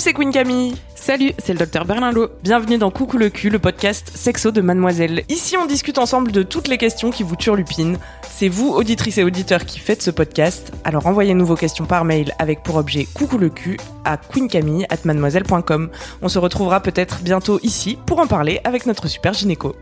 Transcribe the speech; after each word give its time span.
C'est 0.00 0.14
Queen 0.14 0.32
Camille. 0.32 0.74
Salut, 0.94 1.32
c'est 1.38 1.52
le 1.52 1.58
docteur 1.58 1.84
Berlinlot. 1.84 2.30
Bienvenue 2.42 2.78
dans 2.78 2.90
Coucou 2.90 3.18
le 3.18 3.28
cul, 3.28 3.50
le 3.50 3.58
podcast 3.58 4.10
sexo 4.14 4.50
de 4.50 4.62
Mademoiselle. 4.62 5.24
Ici, 5.28 5.58
on 5.58 5.66
discute 5.66 5.98
ensemble 5.98 6.32
de 6.32 6.42
toutes 6.42 6.68
les 6.68 6.78
questions 6.78 7.10
qui 7.10 7.22
vous 7.22 7.36
turlupinent. 7.36 7.98
C'est 8.30 8.48
vous, 8.48 8.70
auditrices 8.70 9.18
et 9.18 9.24
auditeurs, 9.24 9.66
qui 9.66 9.78
faites 9.78 10.00
ce 10.00 10.10
podcast. 10.10 10.72
Alors 10.84 11.06
envoyez-nous 11.06 11.44
vos 11.44 11.54
questions 11.54 11.84
par 11.84 12.06
mail 12.06 12.32
avec 12.38 12.62
pour 12.62 12.76
objet 12.76 13.06
Coucou 13.12 13.36
le 13.36 13.50
cul 13.50 13.76
à 14.06 14.16
queencamille@mademoiselle.com. 14.16 15.90
On 16.22 16.28
se 16.28 16.38
retrouvera 16.38 16.80
peut-être 16.80 17.20
bientôt 17.20 17.60
ici 17.62 17.98
pour 18.06 18.20
en 18.20 18.26
parler 18.26 18.60
avec 18.64 18.86
notre 18.86 19.06
super 19.06 19.34
gynéco. 19.34 19.76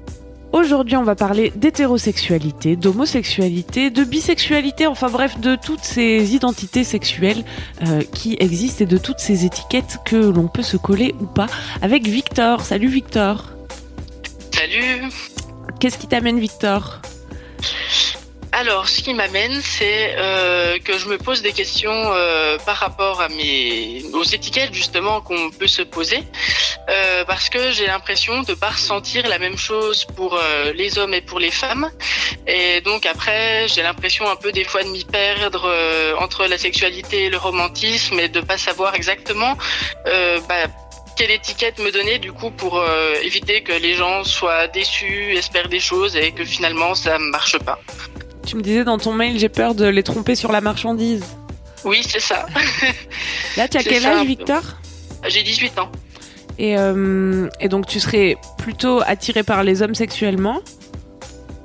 Aujourd'hui, 0.53 0.97
on 0.97 1.03
va 1.03 1.15
parler 1.15 1.53
d'hétérosexualité, 1.55 2.75
d'homosexualité, 2.75 3.91
de 3.91 4.03
bisexualité, 4.03 4.87
enfin 4.87 5.09
bref, 5.11 5.39
de 5.39 5.57
toutes 5.57 5.85
ces 5.85 6.35
identités 6.35 6.85
sexuelles 6.85 7.45
euh, 7.87 8.03
qui 8.15 8.37
existent 8.41 8.85
et 8.85 8.87
de 8.87 8.97
toutes 8.97 9.19
ces 9.19 9.45
étiquettes 9.45 9.99
que 10.07 10.17
l'on 10.17 10.49
peut 10.49 10.63
se 10.63 10.79
coller 10.79 11.15
ou 11.21 11.27
pas 11.27 11.49
avec 11.83 12.07
Victor. 12.07 12.63
Salut 12.63 12.89
Victor. 12.89 13.45
Salut 14.55 15.03
Qu'est-ce 15.81 15.99
qui 15.99 16.09
t'amène 16.09 16.41
Victor? 16.41 17.01
Alors, 18.53 18.89
ce 18.89 19.03
qui 19.03 19.15
m'amène, 19.15 19.61
c'est 19.63 20.17
euh, 20.19 20.79
que 20.79 20.99
je 20.99 21.09
me 21.09 21.19
pose 21.19 21.43
des 21.43 21.53
questions 21.53 21.93
euh, 21.93 22.57
par 22.65 22.77
rapport 22.77 23.21
à 23.21 23.29
mes 23.29 24.03
aux 24.15 24.25
étiquettes 24.25 24.73
justement 24.73 25.21
qu'on 25.21 25.51
peut 25.51 25.69
se 25.69 25.83
poser, 25.83 26.25
euh, 26.89 27.25
parce 27.25 27.49
que 27.49 27.71
j'ai 27.73 27.87
l'impression 27.87 28.43
de 28.43 28.55
pas 28.55 28.71
ressentir 28.71 29.27
la 29.29 29.39
même 29.39 29.59
chose 29.59 30.05
pour 30.17 30.35
euh, 30.37 30.73
les 30.73 30.99
hommes 30.99 31.15
et 31.15 31.21
pour 31.21 31.39
les 31.39 31.51
femmes, 31.51 31.91
et 32.47 32.81
donc 32.81 33.07
après, 33.07 33.69
j'ai 33.69 33.83
l'impression 33.83 34.29
un 34.31 34.37
peu 34.37 34.53
des 34.53 34.65
fois 34.65 34.83
de 34.83 34.89
m'y 34.89 35.05
perdre 35.05 35.65
euh, 35.67 36.15
entre 36.19 36.47
la 36.47 36.59
sexualité 36.59 37.25
et 37.25 37.31
le 37.31 37.39
romantisme, 37.39 38.19
et 38.21 38.29
de 38.29 38.41
pas 38.41 38.59
savoir 38.59 38.95
exactement. 38.95 39.57
bah, 40.49 40.67
quelle 41.19 41.31
étiquette 41.33 41.81
me 41.81 41.91
donner 41.91 42.21
du 42.21 42.33
coup 42.33 42.53
pour 42.53 42.79
euh, 42.79 43.15
éviter 43.23 43.63
que 43.63 43.73
les 43.73 43.95
gens 43.95 44.23
soient 44.23 44.69
déçus, 44.69 45.35
espèrent 45.37 45.69
des 45.69 45.81
choses 45.81 46.15
et 46.15 46.31
que 46.31 46.45
finalement 46.45 46.95
ça 46.95 47.19
marche 47.19 47.59
pas. 47.59 47.81
Tu 48.47 48.55
me 48.55 48.63
disais 48.63 48.85
dans 48.85 48.99
ton 48.99 49.13
mail, 49.13 49.37
j'ai 49.39 49.49
peur 49.49 49.75
de 49.75 49.87
les 49.87 50.05
tromper 50.05 50.37
sur 50.37 50.53
la 50.53 50.61
marchandise. 50.61 51.25
Oui, 51.85 52.03
c'est 52.09 52.21
ça. 52.21 52.47
Là, 53.57 53.67
tu 53.69 53.77
as 53.77 53.83
quel 53.83 54.07
âge. 54.07 54.27
Victor? 54.27 54.63
J'ai 55.27 55.43
18 55.43 55.79
ans. 55.81 55.91
Et, 56.59 56.77
euh, 56.77 57.49
et 57.61 57.69
donc 57.69 57.87
tu 57.87 58.01
serais 58.01 58.37
plutôt 58.59 59.01
attiré 59.07 59.43
par 59.43 59.63
les 59.63 59.83
hommes 59.83 59.95
sexuellement 59.95 60.61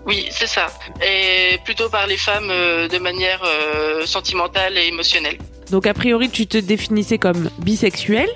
Oui, 0.06 0.28
c'est 0.32 0.48
ça. 0.48 0.68
Et 1.02 1.58
plutôt 1.66 1.90
par 1.90 2.08
les 2.08 2.18
femmes 2.18 2.50
euh, 2.50 2.88
de 2.88 2.98
manière 3.00 3.42
euh, 3.44 4.06
sentimentale 4.06 4.78
et 4.78 4.88
émotionnelle. 4.88 5.38
Donc 5.72 5.88
a 5.88 5.94
priori, 5.94 6.30
tu 6.30 6.46
te 6.46 6.58
définissais 6.58 7.18
comme 7.18 7.50
bisexuel 7.60 8.30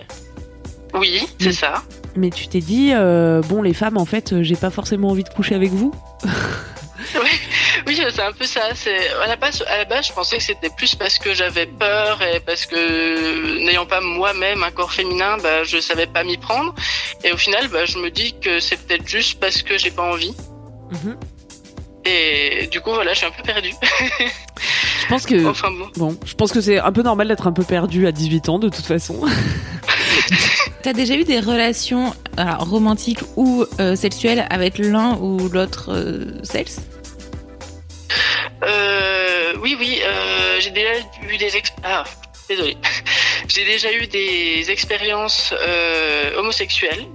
Oui, 0.94 1.28
c'est 1.40 1.52
ça. 1.52 1.84
Mais 2.16 2.32
tu 2.32 2.48
t'es 2.48 2.62
dit, 2.62 2.92
euh, 2.94 3.42
bon, 3.42 3.62
les 3.62 3.76
femmes, 3.76 3.98
en 3.98 4.06
fait, 4.06 4.42
j'ai 4.42 4.56
pas 4.56 4.72
forcément 4.72 5.10
envie 5.10 5.24
de 5.24 5.30
coucher 5.30 5.54
avec 5.54 5.70
vous. 5.70 5.94
Oui, 7.88 7.98
c'est 8.14 8.22
un 8.22 8.34
peu 8.34 8.46
ça. 8.46 8.62
C'est 8.76 9.10
à 9.24 9.28
la 9.28 9.38
base, 9.38 9.64
à 9.68 9.78
la 9.78 9.86
base, 9.86 10.08
je 10.08 10.14
pensais 10.14 10.38
que 10.38 10.44
c'était 10.44 10.70
plus 10.70 10.94
parce 10.94 11.18
que 11.18 11.34
j'avais 11.34 11.66
peur 11.66 12.22
et 12.22 12.42
parce 12.42 12.66
que 12.66 13.66
n'ayant 13.66 13.86
pas 13.86 14.02
moi-même 14.02 14.62
un 14.62 14.72
corps 14.72 14.92
féminin, 14.92 15.38
bah, 15.42 15.64
je 15.64 15.80
savais 15.80 16.06
pas 16.06 16.26
m'y 16.26 16.38
prendre. 16.38 16.76
Et 17.24 17.32
au 17.32 17.38
final, 17.38 17.70
bah, 17.70 17.86
je 17.86 17.98
me 17.98 18.12
dis 18.12 18.36
que 18.40 18.60
c'est 18.60 18.76
peut-être 18.76 19.08
juste 19.08 19.40
parce 19.40 19.62
que 19.62 19.78
j'ai 19.78 19.92
pas 19.92 20.04
envie. 20.04 20.36
Mhm. 20.92 21.18
Et 22.06 22.68
du 22.68 22.82
coup, 22.82 22.92
voilà, 22.94 23.14
je 23.14 23.20
suis 23.20 23.26
un 23.26 23.32
peu 23.32 23.44
perdue. 23.44 23.74
Je 25.02 25.08
pense 25.08 25.26
que, 25.26 25.46
enfin 25.50 25.72
bon. 25.72 25.90
bon, 25.96 26.18
je 26.26 26.34
pense 26.36 26.52
que 26.52 26.60
c'est 26.60 26.80
un 26.80 26.92
peu 26.92 27.04
normal 27.04 27.30
d'être 27.30 27.48
un 27.48 27.54
peu 27.54 27.64
perdu 27.64 28.06
à 28.06 28.12
18 28.12 28.50
ans, 28.50 28.60
de 28.60 28.68
toute 28.68 28.86
façon. 28.86 29.22
T'as 30.84 30.94
déjà 30.94 31.16
eu 31.16 31.24
des 31.24 31.40
relations 31.40 32.14
alors, 32.36 32.70
romantiques 32.70 33.20
ou 33.36 33.66
euh, 33.80 33.96
sexuelles 33.96 34.46
avec 34.50 34.78
l'un 34.78 35.18
ou 35.18 35.50
l'autre 35.50 35.92
euh, 35.94 36.44
sexe? 36.44 36.80
Euh, 36.80 36.97
oui, 39.62 39.76
oui, 39.80 40.02
euh, 40.04 40.60
j'ai 40.60 40.72
déjà 40.72 40.92
eu 41.30 41.38
des. 41.38 41.50
Ah, 41.84 42.04
désolé. 42.50 42.78
j'ai 43.48 43.66
déjà 43.66 43.92
eu 43.92 44.08
des 44.08 44.70
expériences 44.70 45.54
euh, 45.54 46.38
homosexuelles. 46.38 47.06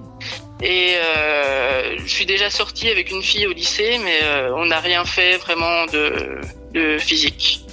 Et 0.65 0.95
euh, 0.95 1.97
je 1.99 2.07
suis 2.07 2.25
déjà 2.27 2.49
sortie 2.49 2.89
avec 2.89 3.11
une 3.11 3.23
fille 3.23 3.47
au 3.49 3.53
lycée, 3.53 3.99
mais 4.05 4.21
euh, 4.23 4.55
on 4.55 4.67
n'a 4.67 4.79
rien 4.79 5.05
fait 5.05 5.37
vraiment 5.39 5.87
de, 5.87 6.41
de 6.73 6.99
physique. 6.99 7.65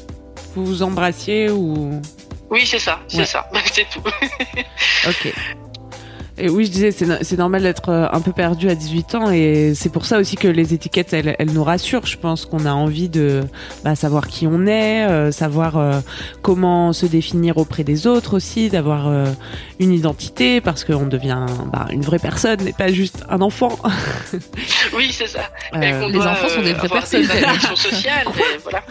Vous 0.56 0.66
vous 0.66 0.82
embrassiez 0.82 1.52
ou... 1.52 2.02
Oui, 2.50 2.66
c'est 2.66 2.80
ça, 2.80 3.00
c'est 3.08 3.18
Ouais. 3.20 3.26
ça, 3.26 3.48
c'est 3.72 3.88
tout. 3.92 4.02
Ok. 5.08 5.32
Et 6.40 6.50
oui, 6.50 6.66
je 6.66 6.72
disais, 6.72 6.92
c'est 6.92 7.06
no- 7.06 7.18
c'est 7.22 7.38
normal 7.38 7.64
d'être 7.64 7.90
euh, 7.90 8.08
un 8.12 8.22
peu 8.22 8.32
perdu 8.32 8.70
à 8.70 8.76
18 8.76 9.16
ans 9.16 9.32
et 9.32 9.74
c'est 9.76 9.90
pour 9.92 10.06
ça 10.06 10.18
aussi 10.20 10.36
que 10.38 10.48
les 10.48 10.74
étiquettes, 10.74 11.14
elles, 11.14 11.36
elles 11.38 11.52
nous 11.52 11.64
rassurent. 11.64 12.06
Je 12.06 12.18
pense 12.18 12.46
qu'on 12.46 12.66
a 12.66 12.72
envie 12.72 13.10
de 13.10 13.42
bah, 13.84 13.96
savoir 13.96 14.28
qui 14.28 14.48
on 14.48 14.66
est, 14.66 15.06
euh, 15.06 15.32
savoir 15.32 15.78
euh, 15.78 16.00
comment 16.42 16.94
se 16.94 17.06
définir 17.06 17.58
auprès 17.58 17.84
des 17.84 18.08
autres 18.08 18.36
aussi, 18.38 18.70
d'avoir 18.70 19.08
euh, 19.08 19.26
une 19.80 19.92
identité 19.92 20.62
parce 20.62 20.84
qu'on 20.86 21.06
devient 21.08 21.46
bah, 21.74 21.88
une 21.92 22.02
vraie 22.02 22.20
personne 22.20 22.66
et 22.68 22.74
pas 22.74 22.92
juste 22.92 23.24
un 23.30 23.42
enfant. 23.42 23.78
Oui, 24.96 25.10
c'est 25.12 25.28
ça. 25.28 25.42
Euh, 25.74 26.08
les 26.08 26.14
doit, 26.14 26.28
enfants 26.32 26.50
sont 26.50 26.62
des 26.62 26.74
vraies 26.74 26.90
personnes, 26.90 27.22
Des 27.22 27.76
sociales, 27.76 28.28
voilà. 28.64 28.84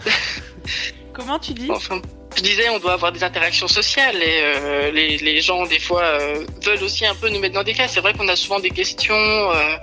Comment 1.13 1.39
tu 1.39 1.53
dis? 1.53 1.69
Enfin, 1.69 1.99
je 2.39 2.43
disais, 2.43 2.69
on 2.69 2.79
doit 2.79 2.93
avoir 2.93 3.11
des 3.11 3.23
interactions 3.23 3.67
sociales 3.67 4.15
et 4.15 4.41
euh, 4.43 4.91
les, 4.91 5.17
les 5.17 5.41
gens, 5.41 5.65
des 5.65 5.79
fois, 5.79 6.03
euh, 6.03 6.43
veulent 6.65 6.83
aussi 6.83 7.05
un 7.05 7.13
peu 7.15 7.27
nous 7.29 7.39
mettre 7.39 7.55
dans 7.55 7.63
des 7.63 7.73
cases. 7.73 7.91
C'est 7.93 7.99
vrai 7.99 8.13
qu'on 8.13 8.27
a 8.29 8.35
souvent 8.35 8.59
des 8.59 8.69
questions, 8.69 9.13
euh, 9.15 9.75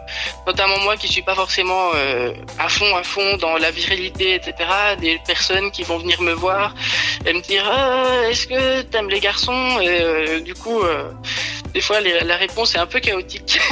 notamment 0.46 0.78
moi 0.80 0.96
qui 0.96 1.08
suis 1.08 1.22
pas 1.22 1.34
forcément 1.34 1.90
à 2.58 2.68
fond, 2.68 2.96
à 2.96 3.02
fond 3.02 3.36
dans 3.36 3.56
la 3.58 3.70
virilité, 3.70 4.34
etc. 4.34 4.54
Des 5.00 5.18
personnes 5.26 5.70
qui 5.70 5.82
vont 5.82 5.98
venir 5.98 6.20
me 6.22 6.32
voir 6.32 6.74
et 7.26 7.32
me 7.32 7.40
dire 7.40 7.64
Ah, 7.70 8.28
Est-ce 8.30 8.46
que 8.46 8.82
t'aimes 8.82 9.10
les 9.10 9.20
garçons? 9.20 9.78
Et 9.80 10.40
du 10.40 10.54
coup, 10.54 10.80
des 11.74 11.80
fois, 11.82 12.00
les- 12.00 12.20
la 12.20 12.36
réponse 12.36 12.74
est 12.74 12.78
un 12.78 12.86
peu 12.86 13.00
chaotique. 13.00 13.60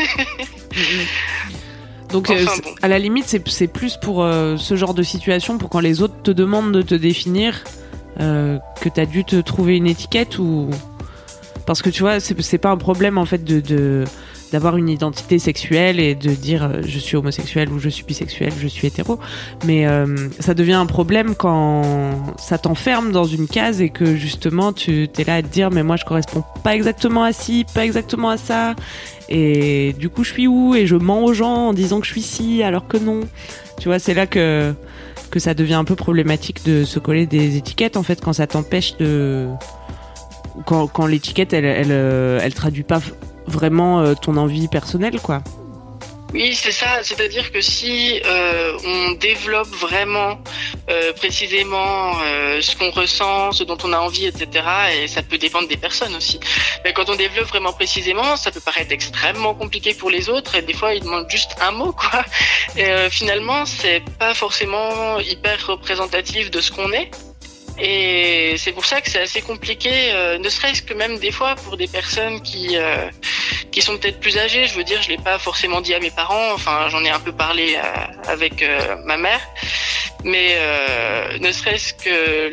Donc 2.10 2.30
Enfin, 2.30 2.52
c'est- 2.54 2.62
bon. 2.62 2.74
à 2.82 2.88
la 2.88 2.98
limite, 2.98 3.26
c'est 3.46 3.66
plus 3.68 3.96
pour 3.96 4.16
ce 4.58 4.76
genre 4.76 4.94
de 4.94 5.02
situation, 5.02 5.58
pour 5.58 5.68
quand 5.70 5.80
les 5.80 6.02
autres 6.02 6.14
te 6.22 6.30
demandent 6.30 6.72
de 6.72 6.82
te 6.82 6.94
définir, 6.94 7.64
euh, 8.20 8.58
que 8.80 8.88
t'as 8.88 9.06
dû 9.06 9.24
te 9.24 9.36
trouver 9.36 9.76
une 9.76 9.86
étiquette 9.86 10.38
ou 10.38 10.70
parce 11.66 11.82
que 11.82 11.90
tu 11.90 12.02
vois, 12.02 12.20
c'est 12.20 12.58
pas 12.58 12.70
un 12.70 12.76
problème 12.76 13.18
en 13.18 13.24
fait 13.24 13.42
de 13.44 14.04
d'avoir 14.52 14.76
une 14.76 14.88
identité 14.88 15.40
sexuelle 15.40 15.98
et 15.98 16.14
de 16.14 16.30
dire 16.30 16.62
euh, 16.62 16.82
je 16.86 16.98
suis 17.00 17.16
homosexuel 17.16 17.72
ou 17.72 17.80
je 17.80 17.88
suis 17.88 18.04
bisexuel, 18.04 18.52
je 18.56 18.68
suis 18.68 18.86
hétéro, 18.86 19.18
mais 19.66 19.84
euh, 19.88 20.28
ça 20.38 20.54
devient 20.54 20.74
un 20.74 20.86
problème 20.86 21.34
quand 21.34 21.82
ça 22.38 22.56
t'enferme 22.56 23.10
dans 23.10 23.24
une 23.24 23.48
case 23.48 23.80
et 23.80 23.88
que 23.88 24.14
justement 24.14 24.72
tu 24.72 25.08
t'es 25.08 25.24
là 25.24 25.36
à 25.36 25.42
te 25.42 25.48
dire 25.48 25.72
mais 25.72 25.82
moi 25.82 25.96
je 25.96 26.04
corresponds 26.04 26.44
pas 26.62 26.76
exactement 26.76 27.24
à 27.24 27.32
ci, 27.32 27.66
pas 27.74 27.84
exactement 27.84 28.28
à 28.28 28.36
ça 28.36 28.76
et 29.28 29.92
du 29.98 30.08
coup 30.08 30.22
je 30.22 30.30
suis 30.30 30.46
où 30.46 30.76
et 30.76 30.86
je 30.86 30.94
mens 30.94 31.24
aux 31.24 31.34
gens 31.34 31.68
en 31.68 31.72
disant 31.72 31.98
que 31.98 32.06
je 32.06 32.12
suis 32.12 32.22
ci 32.22 32.62
alors 32.62 32.86
que 32.86 32.96
non. 32.96 33.22
Tu 33.80 33.88
vois, 33.88 33.98
c'est 33.98 34.14
là 34.14 34.26
que 34.26 34.72
que 35.34 35.40
ça 35.40 35.52
devient 35.52 35.74
un 35.74 35.84
peu 35.84 35.96
problématique 35.96 36.64
de 36.64 36.84
se 36.84 37.00
coller 37.00 37.26
des 37.26 37.56
étiquettes 37.56 37.96
en 37.96 38.04
fait 38.04 38.20
quand 38.20 38.32
ça 38.32 38.46
t'empêche 38.46 38.96
de 38.98 39.48
quand, 40.64 40.86
quand 40.86 41.06
l'étiquette 41.06 41.52
elle 41.52 41.64
elle 41.64 41.90
euh, 41.90 42.38
elle 42.40 42.54
traduit 42.54 42.84
pas 42.84 43.00
vraiment 43.48 43.98
euh, 43.98 44.14
ton 44.14 44.36
envie 44.36 44.68
personnelle 44.68 45.20
quoi. 45.20 45.42
Oui, 46.34 46.52
c'est 46.56 46.72
ça. 46.72 47.04
C'est-à-dire 47.04 47.52
que 47.52 47.60
si 47.60 48.20
euh, 48.26 48.76
on 48.84 49.12
développe 49.12 49.68
vraiment 49.68 50.42
euh, 50.90 51.12
précisément 51.12 52.18
euh, 52.24 52.60
ce 52.60 52.74
qu'on 52.74 52.90
ressent, 52.90 53.52
ce 53.52 53.62
dont 53.62 53.78
on 53.84 53.92
a 53.92 53.98
envie, 53.98 54.26
etc. 54.26 54.48
Et 54.98 55.06
ça 55.06 55.22
peut 55.22 55.38
dépendre 55.38 55.68
des 55.68 55.76
personnes 55.76 56.16
aussi. 56.16 56.40
Mais 56.84 56.92
quand 56.92 57.08
on 57.08 57.14
développe 57.14 57.46
vraiment 57.46 57.72
précisément, 57.72 58.36
ça 58.36 58.50
peut 58.50 58.58
paraître 58.58 58.90
extrêmement 58.90 59.54
compliqué 59.54 59.94
pour 59.94 60.10
les 60.10 60.28
autres. 60.28 60.56
Et 60.56 60.62
des 60.62 60.74
fois, 60.74 60.92
ils 60.92 61.04
demandent 61.04 61.30
juste 61.30 61.54
un 61.60 61.70
mot, 61.70 61.92
quoi. 61.92 62.24
Et 62.76 62.86
euh, 62.86 63.08
finalement, 63.10 63.64
c'est 63.64 64.02
pas 64.18 64.34
forcément 64.34 65.20
hyper 65.20 65.64
représentatif 65.64 66.50
de 66.50 66.60
ce 66.60 66.72
qu'on 66.72 66.92
est. 66.92 67.12
Et 67.78 68.54
c'est 68.56 68.72
pour 68.72 68.84
ça 68.84 69.00
que 69.00 69.10
c'est 69.10 69.20
assez 69.20 69.42
compliqué, 69.42 69.90
euh, 70.12 70.38
ne 70.38 70.48
serait-ce 70.48 70.82
que 70.82 70.94
même 70.94 71.18
des 71.18 71.32
fois 71.32 71.56
pour 71.56 71.76
des 71.76 71.88
personnes 71.88 72.40
qui 72.40 72.76
euh, 72.76 73.10
qui 73.70 73.82
sont 73.82 73.96
peut-être 73.98 74.20
plus 74.20 74.38
âgées. 74.38 74.66
Je 74.66 74.74
veux 74.74 74.84
dire, 74.84 75.02
je 75.02 75.08
l'ai 75.08 75.18
pas 75.18 75.38
forcément 75.38 75.80
dit 75.80 75.94
à 75.94 76.00
mes 76.00 76.10
parents. 76.10 76.52
Enfin, 76.52 76.88
j'en 76.88 77.04
ai 77.04 77.10
un 77.10 77.20
peu 77.20 77.32
parlé 77.32 77.76
euh, 77.76 78.30
avec 78.30 78.62
euh, 78.62 78.96
ma 79.04 79.16
mère, 79.16 79.40
mais 80.24 80.54
euh, 80.54 81.38
ne 81.38 81.52
serait-ce 81.52 81.94
que 81.94 82.52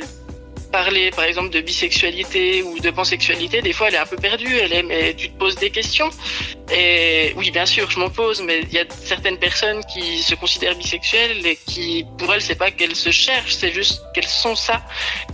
parler, 0.71 1.11
par 1.11 1.25
exemple, 1.25 1.49
de 1.49 1.61
bisexualité 1.61 2.63
ou 2.63 2.79
de 2.79 2.89
pansexualité, 2.89 3.61
des 3.61 3.73
fois, 3.73 3.89
elle 3.89 3.95
est 3.95 3.99
un 3.99 4.05
peu 4.05 4.15
perdue. 4.15 4.57
Elle 4.57 4.73
est, 4.73 4.83
mais 4.83 5.13
tu 5.13 5.29
te 5.29 5.37
poses 5.37 5.55
des 5.55 5.69
questions. 5.69 6.09
Et 6.73 7.33
oui, 7.35 7.51
bien 7.51 7.65
sûr, 7.65 7.91
je 7.91 7.99
m'en 7.99 8.09
pose, 8.09 8.41
mais 8.41 8.61
il 8.61 8.73
y 8.73 8.79
a 8.79 8.85
certaines 9.03 9.37
personnes 9.37 9.83
qui 9.93 10.23
se 10.23 10.33
considèrent 10.35 10.75
bisexuelles 10.75 11.45
et 11.45 11.57
qui, 11.67 12.05
pour 12.17 12.33
elles, 12.33 12.41
c'est 12.41 12.55
pas 12.55 12.71
qu'elles 12.71 12.95
se 12.95 13.11
cherchent, 13.11 13.55
c'est 13.55 13.73
juste 13.73 14.01
qu'elles 14.13 14.23
sont 14.27 14.55
ça. 14.55 14.81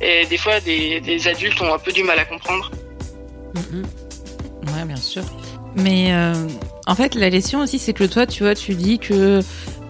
Et 0.02 0.26
des 0.26 0.38
fois, 0.38 0.60
des, 0.60 1.28
adultes 1.28 1.62
ont 1.62 1.74
un 1.74 1.80
peu 1.80 1.92
du 1.92 2.04
mal 2.04 2.20
à 2.20 2.26
comprendre. 2.26 2.72
Mhm. 3.54 3.86
Ouais, 4.74 4.86
bien 4.86 4.96
sûr. 4.96 5.24
Mais 5.78 6.12
euh, 6.12 6.34
en 6.88 6.96
fait, 6.96 7.16
la 7.16 7.30
question 7.30 7.60
aussi, 7.62 7.80
c'est 7.80 7.94
que 7.94 8.04
toi, 8.04 8.26
tu 8.26 8.44
vois, 8.44 8.56
tu 8.56 8.74
dis 8.74 8.98
que 9.00 9.42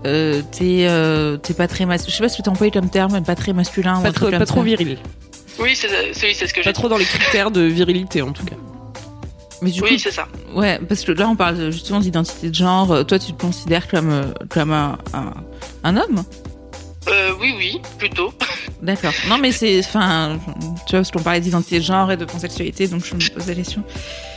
euh, 0.06 0.42
t'es 0.52 0.86
euh, 0.88 1.38
t'es 1.38 1.54
pas 1.54 1.68
très 1.68 1.86
masculin. 1.86 2.12
Je 2.12 2.18
sais 2.18 2.24
pas 2.24 2.30
si 2.30 2.42
tu 2.44 2.50
employé 2.50 2.72
comme 2.72 2.90
terme, 2.90 3.14
mais 3.14 3.22
pas 3.22 3.36
très 3.36 3.54
masculin. 3.54 4.00
ou 4.00 4.04
Pas 4.04 4.12
trop, 4.12 4.30
pas 4.30 4.46
trop 4.46 4.62
viril. 4.62 4.98
Oui, 5.60 5.72
c'est 5.76 5.88
oui, 6.22 6.34
c'est 6.36 6.46
ce 6.48 6.54
que 6.54 6.62
j'ai 6.62 6.70
Pas 6.70 6.74
trop 6.74 6.90
dans 6.90 6.98
les 6.98 7.06
critères 7.06 7.52
de 7.52 7.62
virilité 7.62 8.22
en 8.22 8.32
tout 8.32 8.46
cas. 8.46 8.56
Mais 9.64 9.72
du 9.72 9.82
Oui, 9.82 9.98
c'est 9.98 10.12
ça. 10.12 10.28
ouais, 10.54 10.80
parce 10.88 11.04
que 11.04 11.12
là, 11.14 11.28
on 11.28 11.36
parle 11.36 11.72
justement 11.72 12.00
d'identité 12.00 12.50
de 12.50 12.56
genre. 12.56 12.92
Euh, 12.92 13.04
Toi, 13.04 13.18
tu 13.18 13.34
te 13.34 13.42
considères 13.42 13.88
comme 13.88 14.12
euh, 14.12 14.26
comme 14.50 14.72
un, 14.72 15.00
un, 15.14 15.34
un 15.84 15.98
homme? 15.98 16.24
Euh, 17.08 17.34
oui, 17.40 17.54
oui, 17.58 17.82
plutôt. 17.98 18.34
D'accord. 18.82 19.14
Non, 19.28 19.38
mais 19.38 19.52
c'est, 19.52 19.80
enfin, 19.80 20.40
tu 20.86 20.92
vois, 20.92 21.00
parce 21.00 21.12
qu'on 21.12 21.24
parlait 21.24 21.40
d'identité 21.40 21.80
de 21.80 21.84
genre 21.84 22.12
et 22.12 22.18
de 22.18 22.26
pansexualité, 22.26 22.88
donc 22.88 23.06
je 23.06 23.16
me 23.16 23.30
pose 23.34 23.48
la 23.48 23.56
question. 23.56 23.84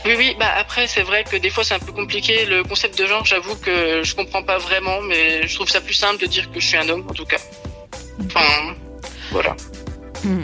Oui, 0.05 0.13
oui, 0.17 0.35
bah 0.39 0.51
après, 0.57 0.87
c'est 0.87 1.03
vrai 1.03 1.23
que 1.23 1.35
des 1.35 1.49
fois, 1.49 1.63
c'est 1.63 1.75
un 1.75 1.79
peu 1.79 1.91
compliqué. 1.91 2.45
Le 2.45 2.63
concept 2.63 2.97
de 2.97 3.05
genre, 3.05 3.25
j'avoue 3.25 3.55
que 3.55 4.01
je 4.03 4.15
comprends 4.15 4.43
pas 4.43 4.57
vraiment, 4.57 5.01
mais 5.01 5.47
je 5.47 5.55
trouve 5.55 5.69
ça 5.69 5.81
plus 5.81 5.93
simple 5.93 6.21
de 6.21 6.25
dire 6.25 6.49
que 6.51 6.59
je 6.59 6.65
suis 6.65 6.77
un 6.77 6.89
homme, 6.89 7.05
en 7.09 7.13
tout 7.13 7.25
cas. 7.25 7.37
Enfin, 8.25 8.75
voilà. 9.31 9.55
Hmm. 10.23 10.41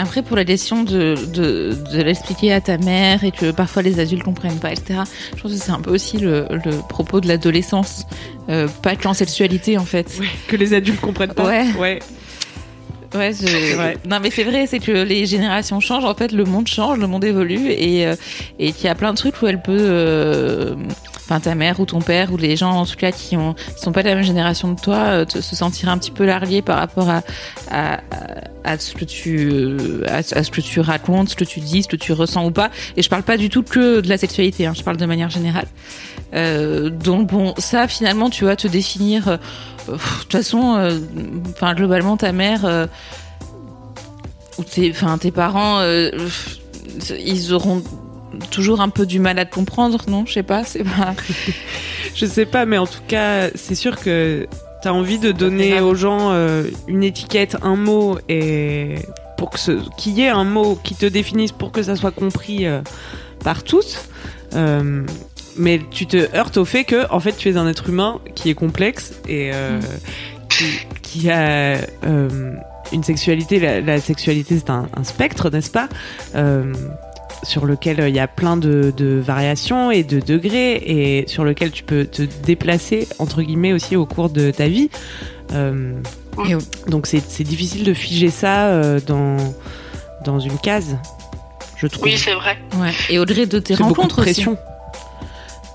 Après, 0.00 0.22
pour 0.22 0.34
la 0.34 0.46
question 0.46 0.82
de, 0.82 1.14
de, 1.26 1.76
de 1.92 2.02
l'expliquer 2.02 2.54
à 2.54 2.62
ta 2.62 2.78
mère 2.78 3.22
et 3.22 3.32
que 3.32 3.50
parfois 3.50 3.82
les 3.82 4.00
adultes 4.00 4.22
comprennent 4.22 4.58
pas, 4.58 4.72
etc., 4.72 5.00
je 5.36 5.42
pense 5.42 5.52
que 5.52 5.58
c'est 5.58 5.72
un 5.72 5.80
peu 5.80 5.90
aussi 5.90 6.16
le, 6.16 6.46
le 6.50 6.70
propos 6.88 7.20
de 7.20 7.28
l'adolescence. 7.28 8.06
Euh, 8.48 8.66
pas 8.82 8.96
que 8.96 9.06
en 9.06 9.12
sexualité, 9.12 9.76
en 9.76 9.84
fait. 9.84 10.18
Que 10.48 10.56
les 10.56 10.72
adultes 10.72 11.02
comprennent 11.02 11.34
pas. 11.34 11.44
Ouais. 11.44 11.66
ouais. 11.78 11.98
Ouais, 13.14 13.32
je-. 13.34 14.08
Non, 14.08 14.20
mais 14.22 14.30
c'est 14.30 14.44
vrai, 14.44 14.66
c'est 14.66 14.78
que 14.78 14.92
les 14.92 15.26
générations 15.26 15.80
changent. 15.80 16.06
En 16.06 16.14
fait, 16.14 16.32
le 16.32 16.44
monde 16.44 16.66
change, 16.66 16.98
le 16.98 17.06
monde 17.06 17.24
évolue, 17.24 17.70
et 17.70 18.06
euh, 18.06 18.14
et 18.58 18.72
qu'il 18.72 18.86
y 18.86 18.88
a 18.88 18.94
plein 18.94 19.10
de 19.12 19.18
trucs 19.18 19.42
où 19.42 19.46
elle 19.48 19.60
peut, 19.60 19.76
euh, 19.76 20.76
ta 21.38 21.54
mère 21.54 21.78
ou 21.78 21.84
ton 21.86 22.00
père 22.00 22.32
ou 22.32 22.36
les 22.36 22.56
gens 22.56 22.72
en 22.72 22.84
tout 22.86 22.96
cas 22.96 23.12
qui 23.12 23.36
ont 23.36 23.54
sont 23.76 23.92
pas 23.92 24.02
de 24.02 24.08
la 24.08 24.16
même 24.16 24.24
génération 24.24 24.72
de 24.72 24.80
toi, 24.80 24.96
euh, 24.96 25.24
te- 25.24 25.40
se 25.40 25.54
sentir 25.54 25.88
un 25.90 25.98
petit 25.98 26.10
peu 26.10 26.24
largués 26.24 26.62
par 26.62 26.78
rapport 26.78 27.08
à 27.08 27.22
à, 27.70 27.94
à- 27.94 28.00
à 28.64 28.78
ce 28.78 28.94
que 28.94 29.04
tu 29.04 29.48
euh, 29.52 30.02
à, 30.08 30.22
ce 30.22 30.50
que 30.50 30.60
tu 30.60 30.80
racontes, 30.80 31.28
ce 31.28 31.36
que 31.36 31.44
tu 31.44 31.60
dis, 31.60 31.82
ce 31.84 31.88
que 31.88 31.96
tu 31.96 32.12
ressens 32.12 32.44
ou 32.46 32.50
pas. 32.50 32.70
Et 32.96 33.02
je 33.02 33.08
parle 33.08 33.22
pas 33.22 33.36
du 33.36 33.48
tout 33.50 33.62
que 33.62 34.00
de 34.00 34.08
la 34.08 34.18
sexualité. 34.18 34.66
Hein, 34.66 34.72
je 34.76 34.82
parle 34.82 34.96
de 34.96 35.06
manière 35.06 35.30
générale. 35.30 35.66
Euh, 36.34 36.90
donc 36.90 37.28
bon, 37.28 37.54
ça 37.58 37.86
finalement, 37.86 38.30
tu 38.30 38.44
vas 38.46 38.56
te 38.56 38.66
définir. 38.66 39.38
De 39.88 39.96
toute 40.22 40.32
façon, 40.32 41.00
enfin 41.50 41.74
globalement, 41.74 42.16
ta 42.16 42.32
mère 42.32 42.88
ou 44.58 44.64
tes, 44.64 44.90
enfin 44.90 45.16
tes 45.18 45.30
parents, 45.30 45.80
ils 47.18 47.52
auront 47.54 47.82
toujours 48.50 48.80
un 48.80 48.88
peu 48.88 49.06
du 49.06 49.18
mal 49.18 49.38
à 49.38 49.44
te 49.44 49.54
comprendre, 49.54 50.00
non? 50.08 50.24
Je 50.26 50.32
sais 50.34 50.42
pas, 50.42 50.64
c'est 50.64 50.84
pas. 50.84 51.14
Je 52.14 52.26
sais 52.26 52.46
pas, 52.46 52.66
mais 52.66 52.78
en 52.78 52.86
tout 52.86 53.02
cas, 53.06 53.50
c'est 53.54 53.74
sûr 53.74 53.96
que 53.96 54.46
t'as 54.82 54.92
envie 54.92 55.18
de 55.18 55.32
donner 55.32 55.80
aux 55.80 55.94
gens 55.94 56.32
euh, 56.32 56.64
une 56.88 57.04
étiquette, 57.04 57.56
un 57.62 57.76
mot, 57.76 58.18
et 58.28 58.96
pour 59.36 59.50
que 59.50 59.58
ce, 59.58 59.72
qu'il 59.96 60.14
y 60.14 60.22
ait 60.22 60.28
un 60.28 60.44
mot 60.44 60.78
qui 60.82 60.94
te 60.94 61.06
définisse 61.06 61.52
pour 61.52 61.72
que 61.72 61.82
ça 61.82 61.96
soit 61.96 62.10
compris 62.10 62.66
euh, 62.66 62.80
par 63.44 63.62
tous. 63.62 64.06
Euh, 64.54 65.04
mais 65.56 65.80
tu 65.90 66.06
te 66.06 66.34
heurtes 66.36 66.56
au 66.56 66.64
fait 66.64 66.84
que, 66.84 67.10
en 67.12 67.20
fait, 67.20 67.36
tu 67.36 67.48
es 67.48 67.56
un 67.56 67.68
être 67.68 67.88
humain 67.88 68.20
qui 68.34 68.50
est 68.50 68.54
complexe 68.54 69.12
et 69.28 69.50
Mm. 69.52 69.80
qui, 70.48 70.64
qui 71.02 71.30
a 71.30 71.76
une 72.92 73.04
sexualité. 73.04 73.60
La, 73.60 73.80
la 73.80 74.00
sexualité, 74.00 74.58
c'est 74.58 74.70
un, 74.70 74.88
un 74.96 75.04
spectre, 75.04 75.50
n'est-ce 75.50 75.70
pas? 75.70 75.88
Sur 77.42 77.64
lequel 77.66 78.00
euh, 78.00 78.08
il 78.08 78.14
y 78.14 78.18
a 78.20 78.28
plein 78.28 78.56
de, 78.56 78.92
de 78.96 79.18
variations 79.18 79.90
et 79.90 80.02
de 80.04 80.20
degrés 80.20 80.74
et 80.84 81.24
sur 81.28 81.44
lequel 81.44 81.70
tu 81.70 81.82
peux 81.84 82.04
te 82.04 82.22
déplacer 82.44 83.08
entre 83.18 83.42
guillemets 83.42 83.72
aussi 83.72 83.96
au 83.96 84.06
cours 84.06 84.30
de 84.30 84.50
ta 84.50 84.68
vie. 84.68 84.90
Euh, 85.52 85.94
Et- 86.48 86.90
donc 86.90 87.06
c'est 87.06 87.22
c'est 87.28 87.44
difficile 87.44 87.84
de 87.84 87.94
figer 87.94 88.28
ça 88.30 88.68
euh, 88.68 89.00
dans 89.06 89.36
dans 90.24 90.38
une 90.38 90.58
case, 90.58 90.96
je 91.76 91.86
trouve. 91.86 92.04
Oui, 92.04 92.14
c'est 92.16 92.34
vrai. 92.34 92.58
Ouais. 92.78 92.92
Et 93.08 93.18
au-delà 93.18 93.46
de 93.46 93.58
tes 93.58 93.74
beaucoup 93.74 93.92
de 93.94 93.96
rencontres 94.00 94.20
aussi. 94.30 94.44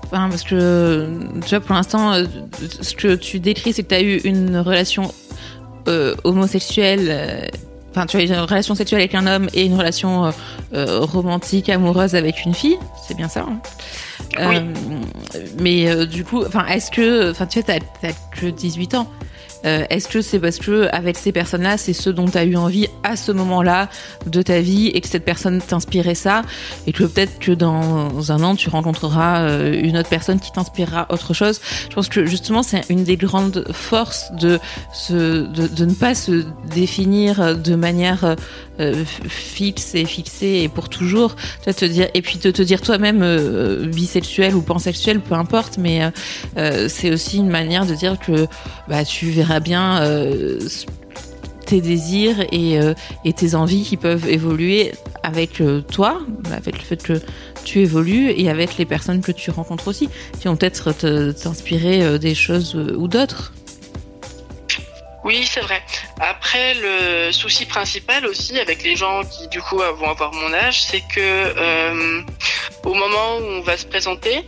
Enfin, 0.04 0.28
parce 0.30 0.44
que, 0.44 1.08
tu 1.44 1.48
vois, 1.50 1.58
pour 1.60 1.74
l'instant, 1.74 2.12
ce 2.80 2.94
que 2.94 3.16
tu 3.16 3.40
décris, 3.40 3.72
c'est 3.72 3.82
que 3.82 3.88
tu 3.88 3.94
as 3.96 4.02
eu 4.02 4.18
une 4.18 4.56
relation 4.56 5.12
euh, 5.88 6.14
homosexuelle. 6.22 7.50
Enfin, 7.96 8.04
tu 8.04 8.18
as 8.18 8.20
une 8.20 8.34
relation 8.34 8.74
sexuelle 8.74 9.00
avec 9.00 9.14
un 9.14 9.26
homme 9.26 9.48
et 9.54 9.64
une 9.64 9.74
relation 9.74 10.26
euh, 10.26 10.30
euh, 10.74 11.00
romantique, 11.00 11.70
amoureuse 11.70 12.14
avec 12.14 12.44
une 12.44 12.52
fille. 12.52 12.76
C'est 13.08 13.16
bien 13.16 13.26
ça. 13.28 13.46
hein? 13.48 13.58
Oui. 14.38 14.56
Euh, 14.56 14.72
mais 15.60 15.88
euh, 15.88 16.06
du 16.06 16.24
coup, 16.24 16.42
est-ce 16.68 16.90
que, 16.90 17.30
enfin, 17.30 17.46
tu 17.46 17.60
vois, 17.60 17.78
t'as 18.00 18.12
que 18.38 18.46
18 18.46 18.94
ans. 18.94 19.10
Euh, 19.64 19.84
Est-ce 19.90 20.06
que 20.06 20.20
c'est 20.20 20.38
parce 20.38 20.58
que 20.58 20.88
avec 20.92 21.16
ces 21.16 21.32
personnes-là, 21.32 21.76
c'est 21.76 21.94
ce 21.94 22.10
dont 22.10 22.26
tu 22.26 22.38
as 22.38 22.44
eu 22.44 22.56
envie 22.56 22.86
à 23.02 23.16
ce 23.16 23.32
moment-là 23.32 23.88
de 24.26 24.42
ta 24.42 24.60
vie 24.60 24.88
et 24.88 25.00
que 25.00 25.08
cette 25.08 25.24
personne 25.24 25.60
t'inspirait 25.60 26.14
ça? 26.14 26.42
Et 26.86 26.92
que 26.92 27.02
peut-être 27.02 27.38
que 27.40 27.50
dans 27.50 28.30
un 28.30 28.42
an 28.44 28.54
tu 28.54 28.68
rencontreras 28.68 29.70
une 29.72 29.96
autre 29.96 30.10
personne 30.10 30.38
qui 30.38 30.52
t'inspirera 30.52 31.06
autre 31.08 31.34
chose. 31.34 31.60
Je 31.88 31.94
pense 31.94 32.08
que 32.08 32.26
justement 32.26 32.62
c'est 32.62 32.82
une 32.90 33.02
des 33.02 33.16
grandes 33.16 33.64
forces 33.72 34.30
de 34.38 34.60
de, 35.10 35.84
ne 35.84 35.94
pas 35.94 36.14
se 36.14 36.44
définir 36.72 37.56
de 37.56 37.74
manière 37.74 38.36
fixe 39.26 39.94
et 39.94 40.04
fixée 40.04 40.60
et 40.62 40.68
pour 40.68 40.88
toujours. 40.88 41.34
Tu 41.64 41.72
te 41.74 41.84
dire 41.84 42.08
et 42.14 42.22
puis 42.22 42.38
de 42.38 42.50
te 42.50 42.62
dire 42.62 42.80
toi-même 42.80 43.22
euh, 43.22 43.86
bisexuel 44.06 44.54
ou 44.54 44.62
pansexuel, 44.62 45.20
peu 45.20 45.34
importe, 45.34 45.78
mais 45.78 46.04
euh, 46.04 46.10
euh, 46.58 46.88
c'est 46.88 47.10
aussi 47.10 47.38
une 47.38 47.50
manière 47.50 47.86
de 47.86 47.94
dire 47.94 48.18
que 48.20 48.46
bah 48.86 49.04
tu 49.04 49.30
verras 49.30 49.60
bien. 49.60 50.00
Euh, 50.02 50.60
tes 51.66 51.80
désirs 51.80 52.42
et, 52.52 52.78
et 53.24 53.32
tes 53.32 53.56
envies 53.56 53.82
qui 53.82 53.96
peuvent 53.96 54.28
évoluer 54.28 54.92
avec 55.24 55.60
toi, 55.90 56.20
avec 56.52 56.78
le 56.78 56.84
fait 56.84 57.02
que 57.02 57.20
tu 57.64 57.80
évolues 57.80 58.30
et 58.30 58.48
avec 58.48 58.76
les 58.76 58.84
personnes 58.84 59.20
que 59.20 59.32
tu 59.32 59.50
rencontres 59.50 59.88
aussi, 59.88 60.08
qui 60.38 60.46
vont 60.46 60.54
peut-être 60.54 60.92
t'inspirer 61.32 62.20
des 62.20 62.36
choses 62.36 62.76
ou 62.76 63.08
d'autres. 63.08 63.52
Oui, 65.24 65.44
c'est 65.44 65.62
vrai. 65.62 65.82
Après, 66.20 66.74
le 66.74 67.32
souci 67.32 67.66
principal 67.66 68.24
aussi 68.26 68.60
avec 68.60 68.84
les 68.84 68.94
gens 68.94 69.24
qui 69.24 69.48
du 69.48 69.60
coup 69.60 69.78
vont 69.78 70.08
avoir 70.08 70.32
mon 70.34 70.54
âge, 70.54 70.84
c'est 70.84 71.02
que 71.12 72.22
au 72.86 72.94
moment 72.94 73.38
où 73.38 73.42
on 73.42 73.60
va 73.62 73.76
se 73.76 73.84
présenter, 73.84 74.46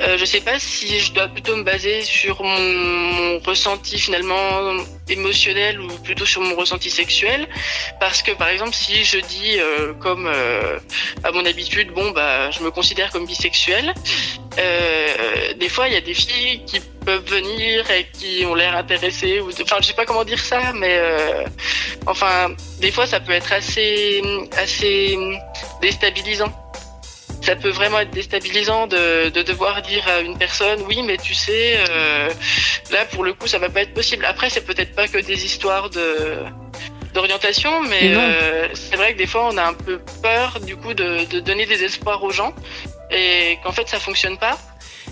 euh, 0.00 0.18
je 0.18 0.24
sais 0.24 0.40
pas 0.40 0.58
si 0.58 0.98
je 0.98 1.12
dois 1.12 1.28
plutôt 1.28 1.54
me 1.54 1.62
baser 1.62 2.02
sur 2.02 2.42
mon, 2.42 3.38
ressenti 3.46 3.96
finalement 3.98 4.74
émotionnel 5.08 5.80
ou 5.80 5.88
plutôt 6.02 6.26
sur 6.26 6.42
mon 6.42 6.56
ressenti 6.56 6.90
sexuel, 6.90 7.46
parce 8.00 8.22
que 8.22 8.32
par 8.32 8.48
exemple 8.48 8.74
si 8.74 9.04
je 9.04 9.18
dis 9.18 9.58
euh, 9.58 9.94
comme 9.94 10.26
euh, 10.26 10.78
à 11.22 11.30
mon 11.30 11.46
habitude, 11.46 11.92
bon 11.92 12.10
bah 12.10 12.50
je 12.50 12.60
me 12.64 12.72
considère 12.72 13.12
comme 13.12 13.24
bisexuel, 13.24 13.94
euh, 14.58 15.54
des 15.54 15.68
fois 15.68 15.86
il 15.86 15.94
y 15.94 15.96
a 15.96 16.00
des 16.00 16.14
filles 16.14 16.64
qui 16.66 16.80
peuvent 17.04 17.28
venir 17.30 17.88
et 17.92 18.08
qui 18.12 18.44
ont 18.46 18.56
l'air 18.56 18.74
intéressées 18.74 19.40
enfin 19.62 19.76
je 19.80 19.86
sais 19.86 19.94
pas 19.94 20.04
comment 20.04 20.24
dire 20.24 20.40
ça 20.40 20.72
mais 20.74 21.00
enfin 22.06 22.48
des 22.80 22.90
fois 22.90 23.06
ça 23.06 23.20
peut 23.20 23.30
être 23.30 23.52
assez 23.52 24.22
assez 24.56 25.16
déstabilisant 25.80 26.52
ça 27.46 27.54
peut 27.54 27.70
vraiment 27.70 28.00
être 28.00 28.10
déstabilisant 28.10 28.88
de, 28.88 29.28
de, 29.28 29.42
devoir 29.42 29.80
dire 29.80 30.04
à 30.08 30.18
une 30.20 30.36
personne 30.36 30.80
oui 30.88 31.00
mais 31.04 31.16
tu 31.16 31.32
sais 31.32 31.76
euh, 31.88 32.28
là 32.90 33.04
pour 33.12 33.22
le 33.22 33.34
coup 33.34 33.46
ça 33.46 33.58
va 33.60 33.68
pas 33.68 33.82
être 33.82 33.94
possible. 33.94 34.24
Après 34.24 34.50
c'est 34.50 34.66
peut-être 34.66 34.94
pas 34.96 35.06
que 35.06 35.18
des 35.18 35.44
histoires 35.44 35.88
de 35.90 36.08
d'orientation 37.14 37.82
mais 37.82 38.14
euh, 38.14 38.68
c'est 38.74 38.96
vrai 38.96 39.12
que 39.12 39.18
des 39.18 39.28
fois 39.28 39.48
on 39.52 39.56
a 39.56 39.64
un 39.64 39.74
peu 39.74 40.00
peur 40.22 40.58
du 40.60 40.74
coup 40.76 40.92
de, 40.92 41.24
de 41.32 41.38
donner 41.38 41.66
des 41.66 41.84
espoirs 41.84 42.20
aux 42.24 42.32
gens 42.32 42.52
et 43.12 43.58
qu'en 43.62 43.70
fait 43.70 43.88
ça 43.88 44.00
fonctionne 44.00 44.38
pas. 44.38 44.58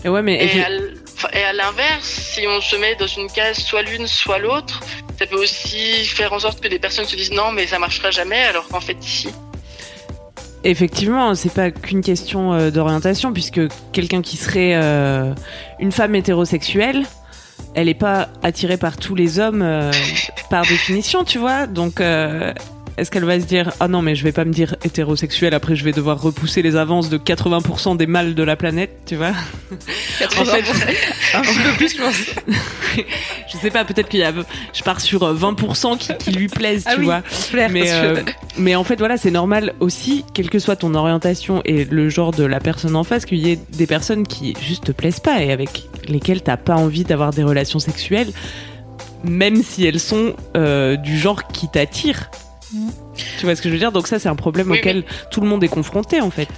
Et 0.04 0.08
ouais 0.08 0.20
mais 0.20 0.36
et, 0.44 1.44
à, 1.44 1.52
l'inverse 1.52 2.08
si 2.32 2.48
on 2.48 2.60
se 2.60 2.74
met 2.74 2.96
dans 2.96 3.06
une 3.06 3.30
case 3.30 3.58
soit 3.58 3.82
l'une 3.82 4.08
soit 4.08 4.38
l'autre 4.38 4.80
ça 5.20 5.24
peut 5.26 5.36
aussi 5.36 6.04
faire 6.04 6.32
en 6.32 6.40
sorte 6.40 6.60
que 6.60 6.66
des 6.68 6.80
personnes 6.80 7.06
se 7.06 7.14
disent 7.14 7.36
non 7.42 7.52
mais 7.52 7.68
ça 7.68 7.78
marchera 7.78 8.10
jamais 8.10 8.42
alors 8.42 8.66
qu'en 8.68 8.80
fait 8.80 8.96
si 9.00 9.28
Effectivement, 10.66 11.35
c'est 11.35 11.52
pas 11.52 11.71
qu'une 11.71 12.00
question 12.00 12.54
euh, 12.54 12.71
d'orientation, 12.71 13.35
puisque 13.35 13.61
quelqu'un 13.92 14.23
qui 14.23 14.38
serait 14.38 14.73
euh, 14.75 15.35
une 15.78 15.92
femme 15.92 16.14
hétérosexuelle, 16.14 17.04
elle 17.75 17.87
n'est 17.87 17.94
pas 17.94 18.30
attirée 18.42 18.78
par 18.78 18.97
tous 18.97 19.14
les 19.14 19.38
hommes 19.38 19.61
euh, 19.61 19.92
par 20.49 20.62
définition, 20.62 21.25
tu 21.25 21.38
vois. 21.38 21.66
Donc, 21.66 22.00
est-ce 22.96 23.10
qu'elle 23.10 23.24
va 23.24 23.40
se 23.40 23.46
dire 23.46 23.72
ah 23.80 23.88
non 23.88 24.02
mais 24.02 24.14
je 24.14 24.24
vais 24.24 24.32
pas 24.32 24.44
me 24.44 24.52
dire 24.52 24.76
hétérosexuelle 24.84 25.54
après 25.54 25.76
je 25.76 25.84
vais 25.84 25.92
devoir 25.92 26.20
repousser 26.20 26.62
les 26.62 26.76
avances 26.76 27.10
de 27.10 27.18
80% 27.18 27.96
des 27.96 28.06
mâles 28.06 28.34
de 28.34 28.42
la 28.42 28.56
planète 28.56 28.90
tu 29.06 29.16
vois 29.16 29.32
en 30.38 30.44
fait 30.44 30.64
un 31.34 31.42
peu 31.42 31.76
plus 31.76 31.96
je 31.96 32.02
pense. 32.02 32.16
Je 33.52 33.58
sais 33.58 33.70
pas 33.70 33.84
peut-être 33.84 34.08
qu'il 34.08 34.20
y 34.20 34.24
a 34.24 34.32
je 34.72 34.82
pars 34.82 35.00
sur 35.00 35.22
20% 35.34 35.98
qui, 35.98 36.14
qui 36.14 36.30
lui 36.30 36.48
plaisent 36.48 36.84
ah 36.86 36.94
tu 36.94 37.00
oui, 37.00 37.04
vois. 37.06 37.22
clair, 37.50 37.68
mais 37.70 37.90
euh, 37.92 38.22
mais 38.56 38.76
en 38.76 38.84
fait 38.84 38.96
voilà 38.98 39.16
c'est 39.16 39.30
normal 39.32 39.74
aussi 39.80 40.24
quelle 40.32 40.48
que 40.48 40.60
soit 40.60 40.76
ton 40.76 40.94
orientation 40.94 41.60
et 41.64 41.84
le 41.84 42.08
genre 42.08 42.30
de 42.30 42.44
la 42.44 42.60
personne 42.60 42.94
en 42.94 43.02
face 43.02 43.26
qu'il 43.26 43.38
y 43.38 43.50
ait 43.50 43.58
des 43.72 43.86
personnes 43.86 44.26
qui 44.26 44.54
juste 44.60 44.84
te 44.84 44.92
plaisent 44.92 45.20
pas 45.20 45.42
et 45.42 45.50
avec 45.50 45.88
lesquelles 46.08 46.42
t'as 46.42 46.56
pas 46.56 46.76
envie 46.76 47.04
d'avoir 47.04 47.32
des 47.32 47.42
relations 47.42 47.80
sexuelles 47.80 48.30
même 49.24 49.62
si 49.62 49.84
elles 49.86 50.00
sont 50.00 50.34
euh, 50.56 50.96
du 50.96 51.18
genre 51.18 51.48
qui 51.48 51.68
t'attire 51.68 52.30
tu 53.38 53.45
vois 53.45 53.57
ce 53.57 53.62
que 53.62 53.69
je 53.69 53.75
veux 53.75 53.78
dire? 53.78 53.93
Donc 53.93 54.07
ça, 54.07 54.19
c'est 54.19 54.28
un 54.28 54.37
problème 54.37 54.71
Oui, 54.71 54.78
auquel 54.78 55.04
tout 55.31 55.40
le 55.40 55.47
monde 55.47 55.62
est 55.64 55.69
confronté 55.69 56.21
en 56.21 56.31
fait. 56.31 56.49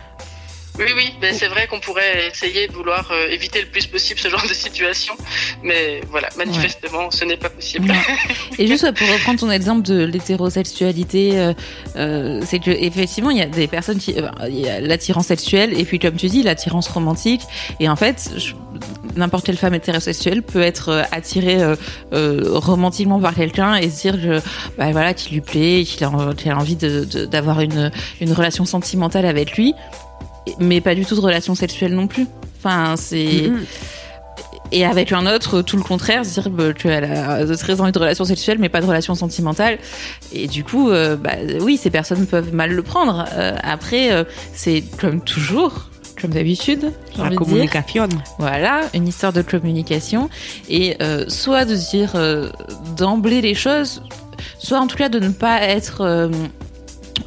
Oui, 0.79 0.85
oui, 0.95 1.13
ben, 1.21 1.35
c'est 1.35 1.49
vrai 1.49 1.67
qu'on 1.69 1.81
pourrait 1.81 2.29
essayer 2.29 2.69
de 2.69 2.73
vouloir 2.73 3.11
euh, 3.11 3.29
éviter 3.31 3.61
le 3.63 3.67
plus 3.69 3.87
possible 3.87 4.21
ce 4.21 4.29
genre 4.29 4.43
de 4.47 4.53
situation, 4.53 5.15
mais 5.63 6.03
voilà, 6.11 6.29
manifestement, 6.37 7.11
ce 7.11 7.25
n'est 7.25 7.39
pas 7.39 7.49
possible. 7.49 7.91
Et 8.59 8.67
juste 8.67 8.91
pour 8.93 9.09
reprendre 9.09 9.41
ton 9.41 9.51
exemple 9.51 9.83
de 9.83 10.05
l'hétérosexualité, 10.05 11.39
euh, 11.39 11.53
euh, 11.97 12.43
c'est 12.45 12.59
que 12.59 12.71
effectivement, 12.71 13.31
il 13.31 13.39
y 13.39 13.43
a 13.43 13.47
des 13.47 13.67
personnes 13.69 13.99
qui, 13.99 14.15
euh, 14.19 14.29
il 14.49 14.61
y 14.61 14.69
a 14.69 14.81
l'attirance 14.81 15.27
sexuelle 15.29 15.79
et 15.79 15.85
puis 15.85 15.99
comme 15.99 16.17
tu 16.17 16.27
dis, 16.27 16.43
l'attirance 16.43 16.89
romantique. 16.89 17.41
Et 17.81 17.89
en 17.89 17.97
fait, 17.97 18.31
je- 18.37 18.53
n'importe 19.17 19.47
quelle 19.47 19.57
femme 19.57 19.75
hétérosexuelle 19.75 20.43
peut 20.43 20.61
être 20.63 21.07
attirée 21.11 21.57
euh, 22.13 22.43
romantiquement 22.59 23.19
par 23.19 23.35
quelqu'un 23.35 23.77
et 23.77 23.89
se 23.89 24.03
dire 24.03 24.21
que, 24.21 24.41
bah 24.77 24.91
voilà, 24.93 25.15
qu'il 25.15 25.33
lui 25.35 25.41
plaît, 25.41 25.85
qu'il 25.87 26.05
a, 26.05 26.11
envie 26.11 26.77
de- 26.77 27.05
de- 27.05 27.25
d'avoir 27.25 27.61
une, 27.63 27.91
une 28.21 28.33
relation 28.35 28.67
sentimentale 28.67 29.25
avec 29.25 29.57
lui, 29.57 29.73
mais 30.61 30.81
pas 30.81 30.95
du 30.95 31.05
tout 31.05 31.15
de 31.15 31.21
relation 31.21 31.55
sexuelle 31.55 31.95
non 31.95 32.07
plus. 32.07 32.27
Enfin, 32.59 32.95
c'est 32.97 33.49
Mhm. 33.51 33.65
et 34.73 34.85
avec 34.85 35.13
un 35.13 35.27
autre, 35.33 35.63
tout 35.63 35.77
le 35.77 35.83
contraire, 35.85 36.25
se 36.25 36.41
dire 36.41 36.51
bah, 36.51 36.73
qu'elle 36.73 37.05
a 37.05 37.45
de 37.45 37.55
très 37.55 37.81
envie 37.81 37.93
de 37.93 37.99
relation 37.99 38.25
sexuelle, 38.25 38.59
mais 38.59 38.69
pas 38.69 38.81
de 38.81 38.87
relation 38.87 39.15
sentimentale. 39.15 39.79
Et 40.33 40.49
du 40.49 40.65
coup, 40.65 40.91
euh, 40.91 41.17
bah, 41.17 41.33
oui, 41.61 41.77
ces 41.77 41.91
personnes 41.91 42.27
peuvent 42.27 42.53
mal 42.53 42.73
le 42.73 42.83
prendre. 42.83 43.25
Euh, 43.35 43.57
après, 43.63 44.11
euh, 44.13 44.25
c'est 44.53 44.83
comme 44.99 45.21
toujours, 45.21 45.89
comme 46.21 46.31
d'habitude, 46.31 46.91
La 47.17 47.29
dire. 47.29 47.39
communication. 47.39 48.09
Voilà, 48.39 48.81
une 48.95 49.07
histoire 49.07 49.33
de 49.33 49.43
communication. 49.43 50.29
Et 50.69 50.97
soit 51.29 51.65
de 51.65 51.75
dire 51.77 52.15
d'emblée 52.97 53.41
les 53.43 53.55
choses, 53.55 54.03
soit 54.59 54.79
en 54.81 54.87
tout 54.89 54.97
cas 54.97 55.09
de 55.09 55.21
ne 55.21 55.29
pas 55.29 55.61
être 55.63 56.29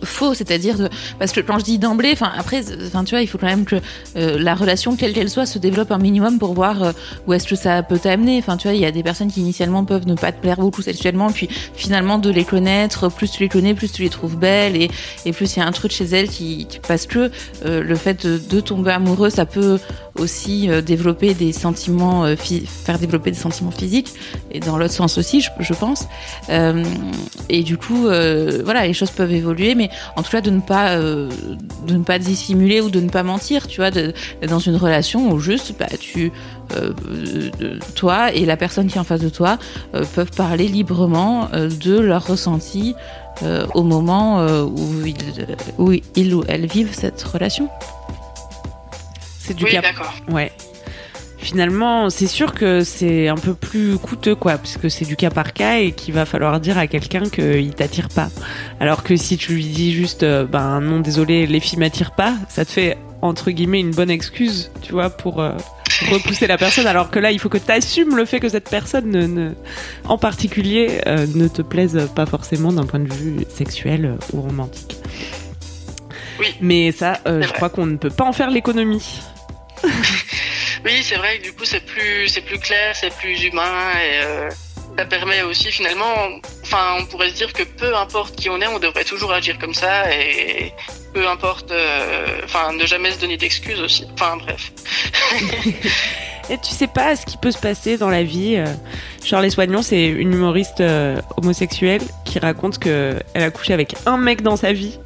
faux, 0.03 0.33
c'est-à-dire 0.33 0.77
de 0.77 0.89
parce 1.17 1.31
que 1.31 1.41
quand 1.41 1.59
je 1.59 1.63
dis 1.63 1.79
d'emblée, 1.79 2.11
enfin 2.13 2.31
après, 2.37 2.61
enfin 2.85 3.03
tu 3.03 3.15
vois, 3.15 3.21
il 3.21 3.27
faut 3.27 3.37
quand 3.37 3.47
même 3.47 3.65
que 3.65 3.77
euh, 4.15 4.37
la 4.39 4.55
relation 4.55 4.95
quelle 4.95 5.13
qu'elle 5.13 5.29
soit 5.29 5.45
se 5.45 5.59
développe 5.59 5.91
un 5.91 5.97
minimum 5.97 6.39
pour 6.39 6.53
voir 6.53 6.83
euh, 6.83 6.91
où 7.27 7.33
est-ce 7.33 7.47
que 7.47 7.55
ça 7.55 7.83
peut 7.83 7.99
t'amener. 7.99 8.37
Enfin 8.39 8.57
tu 8.57 8.67
vois, 8.67 8.75
il 8.75 8.81
y 8.81 8.85
a 8.85 8.91
des 8.91 9.03
personnes 9.03 9.31
qui 9.31 9.41
initialement 9.41 9.85
peuvent 9.85 10.07
ne 10.07 10.15
pas 10.15 10.31
te 10.31 10.41
plaire 10.41 10.57
beaucoup 10.57 10.81
sexuellement, 10.81 11.31
puis 11.31 11.49
finalement 11.73 12.17
de 12.17 12.29
les 12.29 12.45
connaître, 12.45 13.09
plus 13.09 13.31
tu 13.31 13.43
les 13.43 13.49
connais, 13.49 13.73
plus 13.73 13.91
tu 13.91 14.01
les 14.01 14.09
trouves 14.09 14.37
belles 14.37 14.75
et, 14.75 14.89
et 15.25 15.31
plus 15.31 15.55
il 15.55 15.59
y 15.59 15.61
a 15.61 15.65
un 15.65 15.71
truc 15.71 15.91
chez 15.91 16.05
elles 16.05 16.29
qui, 16.29 16.67
parce 16.87 17.05
que 17.05 17.31
euh, 17.65 17.83
le 17.83 17.95
fait 17.95 18.25
de 18.25 18.59
tomber 18.59 18.91
amoureux, 18.91 19.29
ça 19.29 19.45
peut 19.45 19.79
aussi 20.19 20.69
euh, 20.69 20.81
développer 20.81 21.33
des 21.33 21.51
sentiments, 21.53 22.25
euh, 22.25 22.35
faire 22.35 22.99
développer 22.99 23.31
des 23.31 23.37
sentiments 23.37 23.71
physiques 23.71 24.13
et 24.51 24.59
dans 24.59 24.77
l'autre 24.77 24.93
sens 24.93 25.17
aussi, 25.17 25.41
je, 25.41 25.73
pense. 25.73 26.07
Euh, 26.49 26.83
et 27.49 27.63
du 27.63 27.77
coup, 27.77 28.03
voilà, 28.03 28.85
les 28.85 28.93
choses 28.93 29.11
peuvent 29.11 29.31
évoluer, 29.31 29.75
mais 29.75 29.89
en 30.15 30.23
tout 30.23 30.31
cas 30.31 30.41
de 30.41 30.49
ne 30.49 30.59
pas 30.59 30.97
de 30.97 31.29
ne 31.89 32.03
pas 32.03 32.19
dissimuler 32.19 32.81
ou 32.81 32.89
de 32.89 32.99
ne 32.99 33.09
pas 33.09 33.23
mentir, 33.23 33.67
tu 33.67 33.81
vois, 33.81 33.91
dans 33.91 34.59
une 34.59 34.75
relation 34.75 35.31
où 35.31 35.39
juste 35.39 35.73
bah, 35.79 35.87
tu 35.99 36.31
toi 37.95 38.31
et 38.33 38.45
la 38.45 38.57
personne 38.57 38.87
qui 38.87 38.97
est 38.97 39.01
en 39.01 39.03
face 39.03 39.21
de 39.21 39.29
toi 39.29 39.57
peuvent 40.13 40.31
parler 40.31 40.67
librement 40.67 41.49
de 41.53 41.99
leurs 41.99 42.27
ressentis 42.27 42.95
au 43.73 43.83
moment 43.83 44.45
où 44.63 45.03
où 45.77 45.91
ils 46.15 46.35
ou 46.35 46.43
elles 46.47 46.67
vivent 46.67 46.93
cette 46.93 47.21
relation. 47.23 47.69
C'est 49.49 49.55
du 49.55 49.63
Oui, 49.65 49.71
cas. 49.71 49.81
d'accord. 49.81 50.13
Ouais. 50.29 50.51
Finalement, 51.39 52.09
c'est 52.11 52.27
sûr 52.27 52.53
que 52.53 52.83
c'est 52.83 53.29
un 53.29 53.35
peu 53.35 53.53
plus 53.55 53.97
coûteux, 53.97 54.35
quoi, 54.35 54.57
puisque 54.59 54.91
c'est 54.91 55.05
du 55.05 55.15
cas 55.15 55.31
par 55.31 55.53
cas 55.53 55.77
et 55.79 55.91
qu'il 55.93 56.13
va 56.13 56.25
falloir 56.25 56.59
dire 56.59 56.77
à 56.77 56.85
quelqu'un 56.85 57.23
qu'il 57.29 57.73
t'attire 57.73 58.09
pas. 58.09 58.29
Alors 58.79 59.01
que 59.03 59.15
si 59.15 59.37
tu 59.37 59.53
lui 59.53 59.63
dis 59.65 59.91
juste, 59.93 60.21
euh, 60.23 60.45
ben 60.45 60.81
non, 60.81 60.99
désolé, 60.99 61.47
les 61.47 61.59
filles 61.61 61.79
m'attirent 61.79 62.11
pas, 62.11 62.35
ça 62.49 62.63
te 62.65 62.69
fait 62.71 62.97
entre 63.23 63.49
guillemets 63.51 63.79
une 63.79 63.91
bonne 63.91 64.11
excuse, 64.11 64.69
tu 64.83 64.91
vois, 64.91 65.09
pour 65.09 65.41
euh, 65.41 65.53
repousser 66.11 66.45
la 66.45 66.57
personne. 66.59 66.85
Alors 66.85 67.09
que 67.09 67.17
là, 67.19 67.31
il 67.31 67.39
faut 67.39 67.49
que 67.49 67.57
tu 67.57 67.71
assumes 67.71 68.15
le 68.17 68.25
fait 68.25 68.39
que 68.39 68.49
cette 68.49 68.69
personne, 68.69 69.09
ne, 69.09 69.25
ne- 69.25 69.53
en 70.05 70.17
particulier, 70.19 71.01
euh, 71.07 71.25
ne 71.33 71.47
te 71.47 71.61
plaise 71.63 71.97
pas 72.15 72.25
forcément 72.27 72.71
d'un 72.71 72.85
point 72.85 72.99
de 72.99 73.11
vue 73.11 73.45
sexuel 73.49 74.15
ou 74.33 74.41
romantique. 74.41 74.97
Oui. 76.39 76.47
Mais 76.61 76.91
ça, 76.91 77.19
euh, 77.27 77.41
je 77.41 77.51
crois 77.53 77.69
qu'on 77.69 77.85
ne 77.85 77.97
peut 77.97 78.09
pas 78.09 78.25
en 78.25 78.33
faire 78.33 78.51
l'économie. 78.51 79.21
Oui, 80.85 81.03
c'est 81.03 81.15
vrai 81.15 81.39
que 81.39 81.43
du 81.43 81.53
coup 81.53 81.65
c'est 81.65 81.85
plus 81.85 82.27
c'est 82.29 82.41
plus 82.41 82.59
clair, 82.59 82.95
c'est 82.95 83.13
plus 83.17 83.43
humain 83.43 83.91
et 83.95 84.23
euh, 84.23 84.49
ça 84.97 85.05
permet 85.05 85.41
aussi 85.41 85.71
finalement, 85.71 86.15
enfin 86.63 86.97
on 86.99 87.05
pourrait 87.05 87.29
se 87.29 87.35
dire 87.35 87.51
que 87.53 87.63
peu 87.63 87.95
importe 87.95 88.35
qui 88.35 88.49
on 88.49 88.59
est, 88.61 88.67
on 88.67 88.79
devrait 88.79 89.03
toujours 89.03 89.33
agir 89.33 89.57
comme 89.59 89.73
ça 89.73 90.09
et 90.13 90.71
peu 91.13 91.27
importe, 91.27 91.71
euh, 91.71 92.41
enfin 92.45 92.71
ne 92.73 92.85
jamais 92.85 93.11
se 93.11 93.19
donner 93.19 93.37
d'excuses 93.37 93.81
aussi. 93.81 94.05
Enfin 94.13 94.37
bref. 94.37 94.71
Et 96.51 96.57
tu 96.57 96.71
sais 96.71 96.87
pas 96.87 97.15
ce 97.15 97.27
qui 97.27 97.37
peut 97.37 97.51
se 97.51 97.59
passer 97.59 97.97
dans 97.97 98.09
la 98.09 98.23
vie. 98.23 98.55
euh. 98.57 98.65
Charles 99.23 99.51
Soignon, 99.51 99.83
c'est 99.83 100.07
une 100.07 100.33
humoriste 100.33 100.81
euh, 100.81 101.21
homosexuelle 101.37 102.01
qui 102.25 102.39
raconte 102.39 102.79
que 102.79 103.19
elle 103.35 103.43
a 103.43 103.51
couché 103.51 103.71
avec 103.73 103.93
un 104.07 104.17
mec 104.17 104.41
dans 104.41 104.55
sa 104.55 104.73
vie 104.73 104.97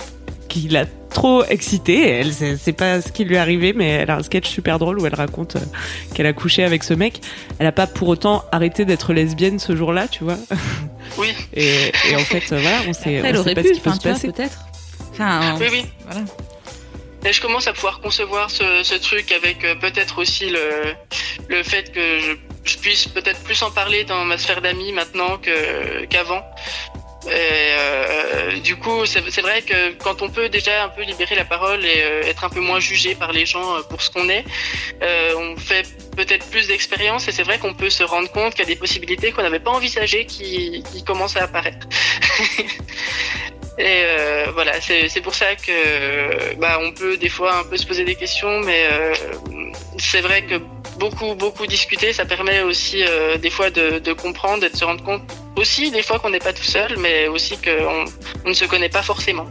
qui 0.47 0.69
l'a 0.69 0.85
trop 1.13 1.43
excitée. 1.45 2.07
Elle 2.09 2.33
sait 2.33 2.57
c'est 2.57 2.73
pas 2.73 3.01
ce 3.01 3.11
qui 3.11 3.23
lui 3.23 3.35
est 3.35 3.39
arrivé, 3.39 3.71
mais 3.73 3.87
elle 3.89 4.11
a 4.11 4.17
un 4.17 4.23
sketch 4.23 4.49
super 4.49 4.79
drôle 4.79 4.99
où 4.99 5.05
elle 5.05 5.15
raconte 5.15 5.55
euh, 5.55 5.59
qu'elle 6.13 6.25
a 6.25 6.33
couché 6.33 6.63
avec 6.63 6.83
ce 6.83 6.93
mec. 6.93 7.21
Elle 7.59 7.67
a 7.67 7.71
pas 7.71 7.87
pour 7.87 8.09
autant 8.09 8.43
arrêté 8.51 8.83
d'être 8.85 9.13
lesbienne 9.13 9.59
ce 9.59 9.75
jour-là, 9.75 10.07
tu 10.07 10.23
vois. 10.23 10.37
Oui, 11.17 11.31
Et, 11.53 11.91
et 12.09 12.15
en 12.15 12.19
fait, 12.19 12.51
euh, 12.51 12.59
voilà, 12.59 12.77
on 12.87 12.93
sait, 12.93 13.17
Après, 13.17 13.29
elle 13.29 13.37
on 13.37 13.43
sait 13.43 13.51
aurait 13.51 13.55
pas 13.55 13.61
pu, 13.61 13.67
ce 13.67 13.73
qui 13.73 13.79
peut 13.81 13.91
se 13.91 13.97
tu 13.99 14.03
vois, 14.07 14.13
passer. 14.13 14.27
peut-être. 14.31 14.57
Enfin, 15.11 15.57
oui, 15.59 15.67
oui. 15.71 15.85
voilà. 16.05 16.21
Et 17.25 17.31
je 17.31 17.39
commence 17.41 17.67
à 17.67 17.73
pouvoir 17.73 17.99
concevoir 18.01 18.49
ce, 18.49 18.63
ce 18.83 18.95
truc 18.95 19.31
avec 19.31 19.63
euh, 19.63 19.75
peut-être 19.75 20.19
aussi 20.19 20.49
le, 20.49 20.93
le 21.49 21.61
fait 21.63 21.91
que 21.93 22.19
je, 22.19 22.31
je 22.63 22.77
puisse 22.79 23.05
peut-être 23.07 23.39
plus 23.43 23.61
en 23.61 23.69
parler 23.69 24.05
dans 24.05 24.25
ma 24.25 24.37
sphère 24.37 24.61
d'amis 24.61 24.91
maintenant 24.91 25.37
que 25.37 26.05
qu'avant. 26.05 26.41
Et 27.27 27.31
euh, 27.31 28.59
du 28.59 28.75
coup, 28.75 29.05
c'est 29.05 29.41
vrai 29.41 29.61
que 29.61 29.93
quand 30.03 30.21
on 30.21 30.29
peut 30.29 30.49
déjà 30.49 30.83
un 30.83 30.89
peu 30.89 31.03
libérer 31.03 31.35
la 31.35 31.45
parole 31.45 31.85
et 31.85 32.01
euh, 32.01 32.23
être 32.23 32.43
un 32.43 32.49
peu 32.49 32.59
moins 32.59 32.79
jugé 32.79 33.15
par 33.15 33.31
les 33.31 33.45
gens 33.45 33.77
euh, 33.77 33.81
pour 33.81 34.01
ce 34.01 34.11
qu'on 34.11 34.27
est, 34.27 34.43
euh, 35.01 35.33
on 35.37 35.57
fait 35.57 35.87
peut-être 36.17 36.45
plus 36.49 36.67
d'expérience 36.67 37.27
et 37.27 37.31
c'est 37.31 37.43
vrai 37.43 37.59
qu'on 37.59 37.73
peut 37.73 37.89
se 37.89 38.03
rendre 38.03 38.29
compte 38.31 38.53
qu'il 38.53 38.59
y 38.59 38.67
a 38.67 38.73
des 38.73 38.75
possibilités 38.75 39.31
qu'on 39.31 39.43
n'avait 39.43 39.59
pas 39.59 39.71
envisagées 39.71 40.25
qui, 40.25 40.83
qui 40.91 41.03
commencent 41.03 41.37
à 41.37 41.43
apparaître. 41.43 41.87
Et 43.79 44.03
euh, 44.05 44.45
voilà, 44.53 44.73
c'est 44.81 45.21
pour 45.21 45.33
ça 45.33 45.55
que 45.55 46.55
bah, 46.57 46.79
on 46.79 46.91
peut 46.91 47.17
des 47.17 47.29
fois 47.29 47.57
un 47.57 47.63
peu 47.63 47.75
se 47.75 47.87
poser 47.87 48.03
des 48.03 48.13
questions, 48.13 48.59
mais 48.59 48.87
euh, 48.91 49.15
c'est 49.97 50.21
vrai 50.21 50.43
que 50.43 50.61
beaucoup 50.99 51.33
beaucoup 51.33 51.65
discuter, 51.65 52.13
ça 52.13 52.23
permet 52.23 52.61
aussi 52.61 53.03
des 53.41 53.49
fois 53.49 53.71
de, 53.71 53.97
de 53.97 54.13
comprendre 54.13 54.63
et 54.63 54.69
de 54.69 54.77
se 54.77 54.85
rendre 54.85 55.03
compte 55.03 55.23
aussi 55.55 55.91
des 55.91 56.03
fois 56.03 56.19
qu'on 56.19 56.29
n'est 56.29 56.39
pas 56.39 56.53
tout 56.53 56.63
seul, 56.63 56.97
mais 56.97 57.27
aussi 57.27 57.57
qu'on 57.57 58.05
on 58.45 58.49
ne 58.49 58.53
se 58.53 58.65
connaît 58.65 58.89
pas 58.89 59.03
forcément. 59.03 59.47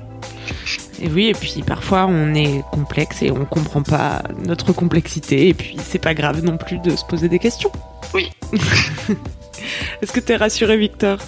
Et 1.01 1.09
oui, 1.09 1.29
et 1.29 1.35
puis 1.35 1.63
parfois 1.67 2.07
on 2.09 2.35
est 2.35 2.63
complexe 2.71 3.23
et 3.23 3.31
on 3.31 3.45
comprend 3.45 3.83
pas 3.83 4.23
notre 4.39 4.73
complexité, 4.73 5.49
et 5.49 5.55
puis 5.55 5.77
c'est 5.83 5.99
pas 5.99 6.15
grave 6.15 6.43
non 6.45 6.57
plus 6.57 6.79
de 6.79 6.95
se 6.95 7.05
poser 7.05 7.29
des 7.29 7.39
questions. 7.39 7.73
Oui. 8.15 8.31
Est-ce 10.03 10.13
que 10.13 10.21
t'es 10.21 10.37
rassuré, 10.37 10.77
Victor? 10.77 11.19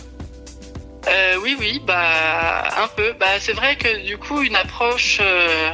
Euh, 1.08 1.36
oui, 1.42 1.56
oui, 1.58 1.82
bah 1.84 2.82
un 2.82 2.88
peu. 2.88 3.14
Bah 3.18 3.38
c'est 3.40 3.52
vrai 3.52 3.76
que 3.76 4.04
du 4.06 4.16
coup 4.16 4.42
une 4.42 4.56
approche, 4.56 5.18
euh, 5.20 5.70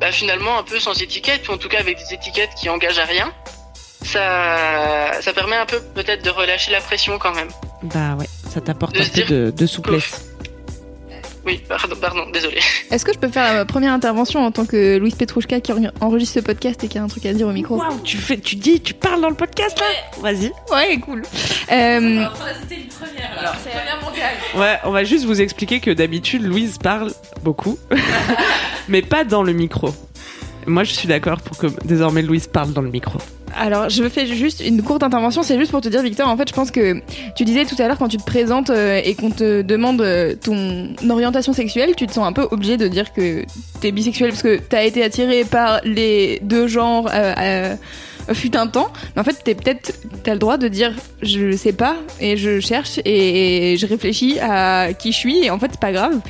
bah 0.00 0.10
finalement 0.10 0.58
un 0.58 0.62
peu 0.62 0.80
sans 0.80 1.00
étiquette 1.00 1.48
ou 1.48 1.52
en 1.52 1.58
tout 1.58 1.68
cas 1.68 1.80
avec 1.80 1.98
des 1.98 2.14
étiquettes 2.14 2.54
qui 2.56 2.68
engagent 2.68 2.98
à 2.98 3.04
rien, 3.04 3.32
ça, 4.04 5.20
ça 5.20 5.32
permet 5.32 5.56
un 5.56 5.66
peu 5.66 5.80
peut-être 5.94 6.24
de 6.24 6.30
relâcher 6.30 6.72
la 6.72 6.80
pression 6.80 7.18
quand 7.18 7.34
même. 7.34 7.50
Bah 7.82 8.16
ouais, 8.18 8.26
ça 8.50 8.60
t'apporte 8.60 8.96
un 8.96 9.04
peu 9.04 9.10
dire 9.10 9.26
de, 9.28 9.50
de 9.56 9.66
souplesse. 9.66 10.24
Oui, 11.46 11.62
pardon, 11.66 11.96
pardon, 11.98 12.28
désolé. 12.30 12.58
Est-ce 12.90 13.06
que 13.06 13.12
je 13.14 13.18
peux 13.18 13.28
faire 13.28 13.54
la 13.54 13.64
première 13.64 13.92
intervention 13.94 14.44
en 14.44 14.50
tant 14.50 14.66
que 14.66 14.98
Louise 14.98 15.14
Petrouchka 15.14 15.60
qui 15.60 15.72
enregistre 16.00 16.34
ce 16.34 16.40
podcast 16.40 16.84
et 16.84 16.88
qui 16.88 16.98
a 16.98 17.02
un 17.02 17.06
truc 17.06 17.24
à 17.24 17.32
dire 17.32 17.46
au 17.46 17.52
micro? 17.52 17.76
Waouh, 17.78 18.00
tu 18.04 18.18
fais, 18.18 18.36
tu 18.36 18.56
dis, 18.56 18.80
tu 18.82 18.92
parles 18.92 19.22
dans 19.22 19.30
le 19.30 19.34
podcast 19.34 19.78
là? 19.80 19.86
Vas-y. 20.20 20.52
Ouais, 20.70 20.98
cool. 20.98 21.22
Euh, 21.22 22.26
C'était 22.60 22.82
une 22.82 22.88
première 22.88 23.38
alors. 23.38 23.54
C'est 23.64 23.70
première 23.70 24.02
mondiale. 24.02 24.34
Ouais, 24.56 24.78
on 24.84 24.90
va 24.90 25.04
juste 25.04 25.24
vous 25.24 25.40
expliquer 25.40 25.80
que 25.80 25.90
d'habitude 25.90 26.42
Louise 26.42 26.76
parle 26.76 27.12
beaucoup, 27.42 27.78
mais 28.88 29.00
pas 29.00 29.24
dans 29.24 29.42
le 29.42 29.52
micro. 29.54 29.94
Moi, 30.66 30.84
je 30.84 30.92
suis 30.92 31.08
d'accord 31.08 31.40
pour 31.40 31.56
que 31.56 31.68
désormais 31.86 32.20
Louise 32.20 32.46
parle 32.46 32.74
dans 32.74 32.82
le 32.82 32.90
micro. 32.90 33.18
Alors, 33.56 33.88
je 33.88 34.08
fais 34.08 34.26
juste 34.26 34.62
une 34.64 34.82
courte 34.82 35.02
intervention. 35.02 35.42
C'est 35.42 35.58
juste 35.58 35.70
pour 35.70 35.80
te 35.80 35.88
dire, 35.88 36.02
Victor, 36.02 36.28
en 36.28 36.36
fait, 36.36 36.48
je 36.48 36.54
pense 36.54 36.70
que 36.70 37.00
tu 37.34 37.44
disais 37.44 37.64
tout 37.64 37.74
à 37.78 37.86
l'heure, 37.88 37.98
quand 37.98 38.08
tu 38.08 38.16
te 38.16 38.24
présentes 38.24 38.70
euh, 38.70 39.00
et 39.04 39.14
qu'on 39.14 39.30
te 39.30 39.62
demande 39.62 40.00
euh, 40.00 40.34
ton 40.34 40.94
orientation 41.08 41.52
sexuelle, 41.52 41.94
tu 41.96 42.06
te 42.06 42.12
sens 42.12 42.26
un 42.26 42.32
peu 42.32 42.46
obligé 42.50 42.76
de 42.76 42.86
dire 42.88 43.12
que 43.12 43.44
t'es 43.80 43.90
bisexuel 43.92 44.30
parce 44.30 44.42
que 44.42 44.58
t'as 44.58 44.84
été 44.84 45.02
attiré 45.02 45.44
par 45.44 45.80
les 45.84 46.38
deux 46.42 46.68
genres 46.68 47.08
euh, 47.12 47.74
fut 48.32 48.56
un 48.56 48.66
temps. 48.66 48.88
Mais 49.16 49.22
en 49.22 49.24
fait, 49.24 49.36
t'es 49.42 49.54
peut-être, 49.54 49.92
t'as 50.22 50.32
le 50.34 50.38
droit 50.38 50.56
de 50.58 50.68
dire, 50.68 50.94
je 51.22 51.50
sais 51.56 51.72
pas, 51.72 51.96
et 52.20 52.36
je 52.36 52.60
cherche 52.60 53.00
et, 53.04 53.76
je 53.78 53.86
réfléchis 53.86 54.38
à 54.40 54.92
qui 54.92 55.12
je 55.12 55.16
suis, 55.16 55.38
et 55.44 55.50
en 55.50 55.58
fait, 55.58 55.68
c'est 55.72 55.80
pas 55.80 55.92
grave. 55.92 56.20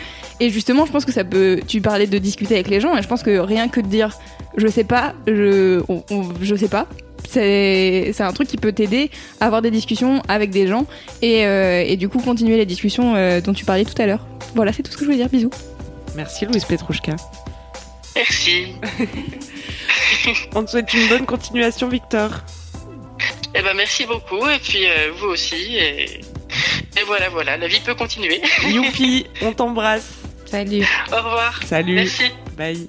Et 0.41 0.51
justement, 0.51 0.87
je 0.87 0.93
pense 0.93 1.05
que 1.05 1.13
ça 1.13 1.25
peut. 1.25 1.61
Tu 1.67 1.81
parlais 1.81 2.07
de 2.07 2.17
discuter 2.19 2.55
avec 2.55 2.69
les 2.69 2.81
gens, 2.81 2.97
et 2.97 3.03
je 3.03 3.09
pense 3.09 3.25
que 3.25 3.39
rien 3.39 3.67
que 3.69 3.81
de 3.81 3.89
dire, 3.89 4.17
je 4.57 4.69
sais 4.69 4.85
pas, 4.85 5.15
je, 5.27 5.83
on- 5.89 6.05
on- 6.11 6.29
je 6.41 6.55
sais 6.55 6.69
pas, 6.69 6.87
c'est 7.29 8.21
un 8.21 8.33
truc 8.33 8.49
qui 8.49 8.57
peut 8.57 8.73
t'aider 8.73 9.11
à 9.41 9.47
avoir 9.47 9.63
des 9.63 9.71
discussions 9.71 10.23
avec 10.29 10.51
des 10.51 10.67
gens 10.67 10.87
et, 11.23 11.47
euh, 11.47 11.85
et 11.87 11.97
du 11.97 12.09
coup 12.09 12.21
continuer 12.21 12.57
les 12.57 12.67
discussions 12.67 13.15
euh, 13.15 13.41
dont 13.41 13.53
tu 13.53 13.65
parlais 13.65 13.85
tout 13.85 14.01
à 14.01 14.07
l'heure. 14.07 14.27
Voilà, 14.55 14.73
c'est 14.73 14.83
tout 14.83 14.91
ce 14.91 14.97
que 14.97 15.05
je 15.05 15.07
voulais 15.07 15.19
dire. 15.19 15.29
Bisous. 15.29 15.51
Merci 16.17 16.47
Louise 16.47 16.65
Petrouchka. 16.65 17.17
Merci. 18.17 18.75
On 20.55 20.65
te 20.65 20.71
souhaite 20.71 20.93
une 20.95 21.09
bonne 21.09 21.27
continuation, 21.27 21.89
Victor. 21.89 22.31
Eh 23.55 23.63
ben 23.63 23.75
merci 23.75 24.07
beaucoup 24.07 24.47
et 24.49 24.59
puis 24.59 24.87
euh, 24.87 25.11
vous 25.19 25.29
aussi 25.29 25.77
et, 25.77 26.05
et 26.05 27.03
voilà 27.07 27.29
voilà, 27.31 27.57
la 27.57 27.67
vie 27.67 27.81
peut 27.81 27.95
continuer. 27.95 28.41
Youpi, 28.69 29.27
on 29.43 29.53
t'embrasse. 29.53 30.11
Salut. 30.47 30.87
Au 31.13 31.17
revoir. 31.17 31.61
Salut. 31.65 31.95
Merci. 31.95 32.25
Bye. 32.57 32.89